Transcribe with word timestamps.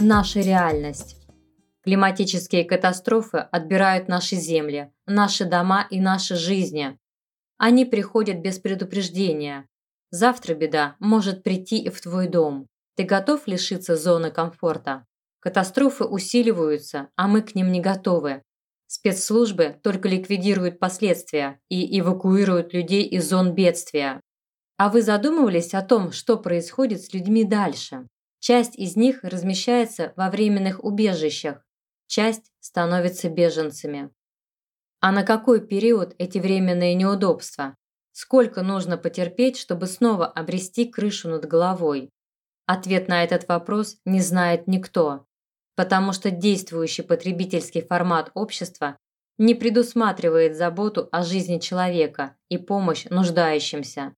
наша 0.00 0.40
реальность. 0.40 1.16
Климатические 1.82 2.64
катастрофы 2.64 3.38
отбирают 3.38 4.08
наши 4.08 4.36
земли, 4.36 4.92
наши 5.06 5.44
дома 5.44 5.86
и 5.90 6.00
наши 6.00 6.36
жизни. 6.36 6.98
Они 7.56 7.84
приходят 7.84 8.40
без 8.40 8.58
предупреждения. 8.58 9.66
Завтра 10.10 10.54
беда 10.54 10.96
может 10.98 11.42
прийти 11.42 11.78
и 11.78 11.90
в 11.90 12.00
твой 12.00 12.28
дом. 12.28 12.66
Ты 12.96 13.04
готов 13.04 13.46
лишиться 13.46 13.96
зоны 13.96 14.30
комфорта? 14.30 15.06
Катастрофы 15.40 16.04
усиливаются, 16.04 17.08
а 17.16 17.28
мы 17.28 17.42
к 17.42 17.54
ним 17.54 17.72
не 17.72 17.80
готовы. 17.80 18.42
Спецслужбы 18.86 19.76
только 19.82 20.08
ликвидируют 20.08 20.78
последствия 20.78 21.60
и 21.68 21.98
эвакуируют 21.98 22.74
людей 22.74 23.04
из 23.04 23.28
зон 23.28 23.54
бедствия. 23.54 24.20
А 24.76 24.88
вы 24.88 25.00
задумывались 25.00 25.74
о 25.74 25.82
том, 25.82 26.12
что 26.12 26.36
происходит 26.36 27.02
с 27.02 27.14
людьми 27.14 27.44
дальше? 27.44 28.06
Часть 28.40 28.76
из 28.76 28.96
них 28.96 29.22
размещается 29.22 30.12
во 30.16 30.30
временных 30.30 30.82
убежищах, 30.82 31.64
часть 32.06 32.50
становится 32.58 33.28
беженцами. 33.28 34.10
А 35.00 35.12
на 35.12 35.22
какой 35.22 35.66
период 35.66 36.14
эти 36.18 36.38
временные 36.38 36.94
неудобства? 36.94 37.76
Сколько 38.12 38.62
нужно 38.62 38.96
потерпеть, 38.98 39.56
чтобы 39.56 39.86
снова 39.86 40.26
обрести 40.26 40.86
крышу 40.86 41.28
над 41.28 41.46
головой? 41.46 42.10
Ответ 42.66 43.08
на 43.08 43.24
этот 43.24 43.46
вопрос 43.46 43.98
не 44.04 44.20
знает 44.20 44.66
никто, 44.66 45.26
потому 45.74 46.12
что 46.12 46.30
действующий 46.30 47.02
потребительский 47.02 47.82
формат 47.82 48.30
общества 48.34 48.96
не 49.38 49.54
предусматривает 49.54 50.56
заботу 50.56 51.08
о 51.12 51.22
жизни 51.22 51.58
человека 51.58 52.36
и 52.48 52.58
помощь 52.58 53.04
нуждающимся. 53.06 54.14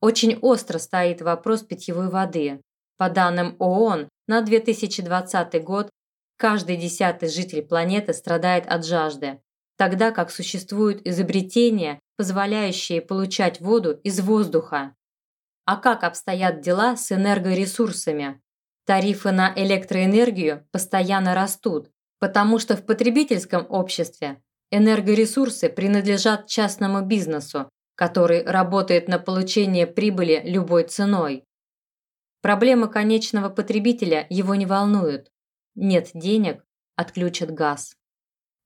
Очень 0.00 0.38
остро 0.40 0.78
стоит 0.78 1.22
вопрос 1.22 1.62
питьевой 1.62 2.08
воды. 2.08 2.62
По 3.00 3.08
данным 3.08 3.56
ООН, 3.58 4.10
на 4.26 4.42
2020 4.42 5.64
год 5.64 5.88
каждый 6.36 6.76
десятый 6.76 7.30
житель 7.30 7.62
планеты 7.62 8.12
страдает 8.12 8.66
от 8.66 8.84
жажды, 8.84 9.40
тогда 9.78 10.10
как 10.10 10.30
существуют 10.30 11.00
изобретения, 11.06 11.98
позволяющие 12.18 13.00
получать 13.00 13.58
воду 13.62 13.98
из 14.04 14.20
воздуха. 14.20 14.94
А 15.64 15.76
как 15.76 16.04
обстоят 16.04 16.60
дела 16.60 16.94
с 16.94 17.10
энергоресурсами? 17.10 18.38
Тарифы 18.84 19.30
на 19.30 19.50
электроэнергию 19.56 20.68
постоянно 20.70 21.34
растут, 21.34 21.88
потому 22.18 22.58
что 22.58 22.76
в 22.76 22.84
потребительском 22.84 23.64
обществе 23.70 24.42
энергоресурсы 24.70 25.70
принадлежат 25.70 26.48
частному 26.48 27.00
бизнесу, 27.00 27.70
который 27.94 28.44
работает 28.44 29.08
на 29.08 29.18
получение 29.18 29.86
прибыли 29.86 30.42
любой 30.44 30.84
ценой. 30.84 31.46
Проблемы 32.40 32.88
конечного 32.88 33.50
потребителя 33.50 34.26
его 34.30 34.54
не 34.54 34.64
волнуют. 34.64 35.30
Нет 35.74 36.10
денег– 36.14 36.64
отключат 36.96 37.52
газ. 37.52 37.96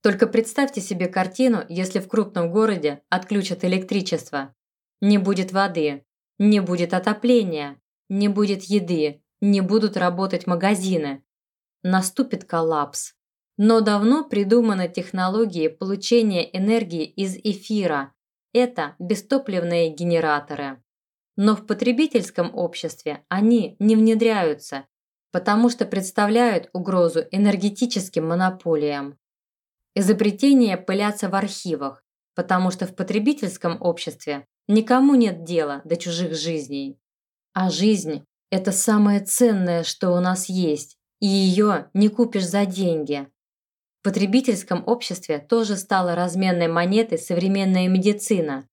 Только 0.01 0.27
представьте 0.27 0.81
себе 0.81 1.09
картину, 1.09 1.65
если 1.69 1.99
в 1.99 2.09
крупном 2.09 2.53
городе 2.53 3.03
отключат 3.09 3.65
электричество. 3.65 4.55
Не 5.01 5.19
будет 5.19 5.51
воды, 5.51 6.05
не 6.39 6.61
будет 6.61 6.95
отопления, 6.95 7.81
не 8.09 8.29
будет 8.29 8.65
еды, 8.65 9.23
не 9.41 9.61
будут 9.61 9.97
работать 9.97 10.47
магазины. 10.47 11.25
Наступит 11.83 12.45
коллапс. 12.45 13.15
Но 13.57 13.81
давно 13.81 14.25
придуманы 14.25 14.89
технологии 14.89 15.69
получения 15.69 16.45
энергии 16.57 17.05
из 17.05 17.37
эфира. 17.37 18.13
Это 18.53 18.97
бестопливные 18.99 19.89
генераторы. 19.89 20.84
Но 21.37 21.57
в 21.57 21.67
потребительском 21.67 22.55
обществе 22.57 23.25
они 23.29 23.77
не 23.79 23.97
внедряются, 23.97 24.87
потому 25.33 25.69
что 25.69 25.85
представляют 25.85 26.71
угрозу 26.73 27.25
энергетическим 27.31 28.29
монополиям. 28.29 29.19
Изобретения 29.97 30.77
пылятся 30.77 31.29
в 31.29 31.35
архивах, 31.35 32.05
потому 32.35 32.71
что 32.71 32.87
в 32.87 32.95
потребительском 32.95 33.81
обществе 33.81 34.47
никому 34.69 35.15
нет 35.15 35.45
дела 35.45 35.83
до 35.85 35.97
чужих 35.97 36.35
жизней. 36.35 36.99
А 37.53 37.71
жизнь– 37.71 38.25
это 38.51 38.73
самое 38.73 39.21
ценное, 39.21 39.85
что 39.85 40.11
у 40.11 40.21
нас 40.21 40.49
есть, 40.49 40.99
и 41.21 41.27
ее 41.27 41.91
не 41.95 42.09
купишь 42.09 42.47
за 42.47 42.67
деньги. 42.67 43.29
В 44.01 44.05
потребительском 44.05 44.83
обществе 44.87 45.39
тоже 45.39 45.77
стала 45.77 46.15
разменной 46.15 46.69
монетой 46.69 47.19
современная 47.19 47.89
медицина. 47.89 48.69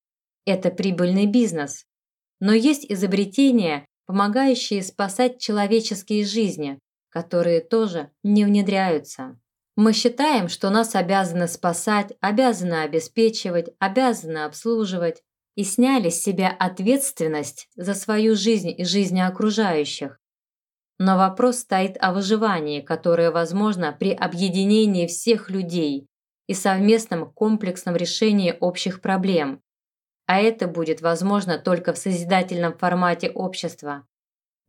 Это 0.45 0.71
прибыльный 0.71 1.27
бизнес, 1.27 1.85
но 2.41 2.53
есть 2.53 2.85
изобретения, 2.89 3.85
помогающие 4.07 4.83
спасать 4.83 5.39
человеческие 5.39 6.25
жизни, 6.25 6.79
которые 7.09 7.61
тоже 7.61 8.11
не 8.23 8.43
внедряются. 8.43 9.39
Мы 9.77 9.93
считаем, 9.93 10.49
что 10.49 10.69
нас 10.69 10.95
обязаны 10.95 11.47
спасать, 11.47 12.11
обязаны 12.19 12.81
обеспечивать, 12.81 13.69
обязаны 13.79 14.39
обслуживать 14.39 15.21
и 15.55 15.63
сняли 15.63 16.09
с 16.09 16.21
себя 16.21 16.49
ответственность 16.49 17.69
за 17.75 17.93
свою 17.93 18.35
жизнь 18.35 18.73
и 18.75 18.83
жизни 18.83 19.21
окружающих. 19.21 20.19
Но 20.97 21.17
вопрос 21.17 21.59
стоит 21.59 21.95
о 21.99 22.11
выживании, 22.11 22.81
которое 22.81 23.31
возможно 23.31 23.95
при 23.97 24.13
объединении 24.13 25.07
всех 25.07 25.49
людей 25.49 26.07
и 26.47 26.53
совместном 26.53 27.31
комплексном 27.31 27.95
решении 27.95 28.55
общих 28.59 29.01
проблем, 29.01 29.61
а 30.31 30.39
это 30.39 30.65
будет 30.65 31.01
возможно 31.01 31.57
только 31.57 31.91
в 31.91 31.97
созидательном 31.97 32.77
формате 32.77 33.29
общества. 33.29 34.07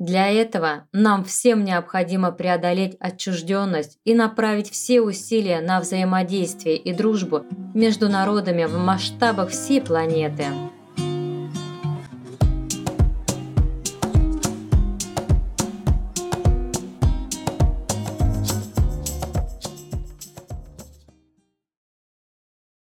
Для 0.01 0.29
этого 0.29 0.89
нам 0.93 1.25
всем 1.25 1.63
необходимо 1.63 2.33
преодолеть 2.33 2.97
отчужденность 2.99 3.97
и 4.03 4.13
направить 4.13 4.69
все 4.73 5.01
усилия 5.01 5.61
на 5.61 5.79
взаимодействие 5.79 6.77
и 6.79 6.93
дружбу 6.93 7.45
между 7.75 8.09
народами 8.09 8.65
в 8.65 8.77
масштабах 8.77 9.51
всей 9.51 9.81
планеты. 9.81 10.47